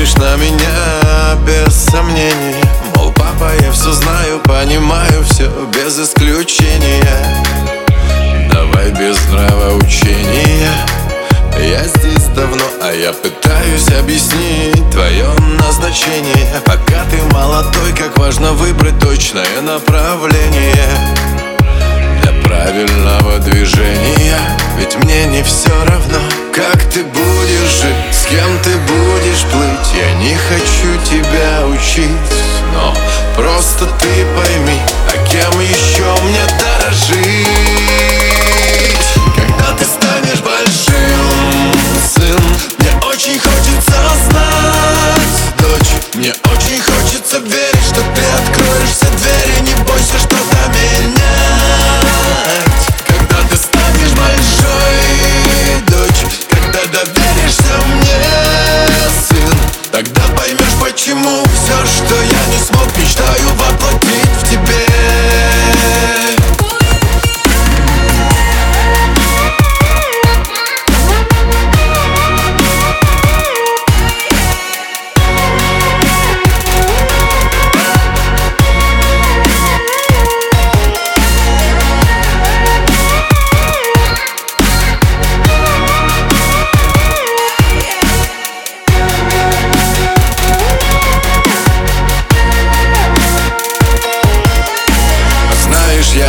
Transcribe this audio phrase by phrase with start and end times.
[0.00, 2.62] смотришь на меня без сомнения
[2.94, 7.04] Мол, папа, я все знаю, понимаю все без исключения.
[8.52, 10.70] Давай без нравоучения.
[11.58, 15.26] Я здесь давно, а я пытаюсь объяснить твое
[15.58, 16.46] назначение.
[16.64, 20.74] Пока ты молодой, как важно выбрать точное направление
[22.22, 24.38] Для правильного движения.
[24.78, 26.20] Ведь мне не все равно,
[26.54, 29.92] как ты будешь жить Кем ты будешь плыть?
[29.92, 32.06] Я не хочу тебя учить
[32.72, 32.94] Но
[33.34, 37.48] просто ты пойми А кем еще мне дорожить?
[39.34, 41.74] Когда ты станешь большим,
[42.14, 42.40] сын
[42.78, 49.69] Мне очень хочется знать, дочь Мне очень хочется верить, что ты откроешь все двери
[61.86, 63.69] что я не смог Мечтаю воплотить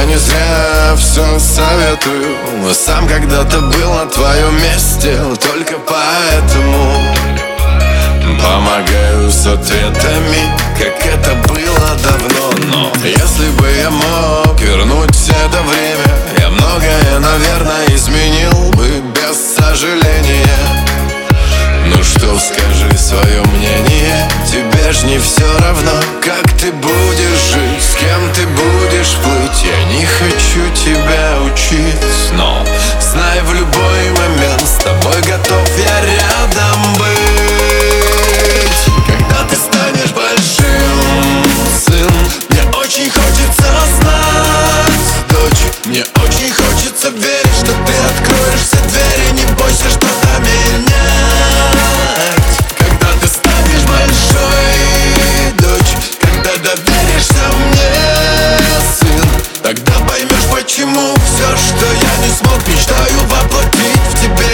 [0.02, 2.74] я не зря все советую.
[2.74, 5.18] Сам когда-то был на твоем месте.
[5.40, 6.94] Только поэтому
[8.42, 12.52] Помогаю с ответами Как это было давно.
[12.74, 15.91] Но если бы я мог вернуть это время
[23.12, 29.16] свое мнение Тебе ж не все равно, как ты будешь жить С кем ты будешь
[29.24, 29.64] плыть.
[29.64, 30.31] Я не хочу
[59.72, 64.51] Тогда поймешь, почему все, что я не смог Мечтаю воплотить в тебе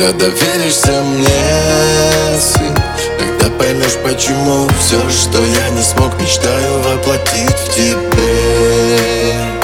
[0.00, 1.28] Когда доверишься мне,
[2.40, 2.74] сын
[3.18, 9.59] Тогда поймешь, почему все, что я не смог Мечтаю воплотить в тебе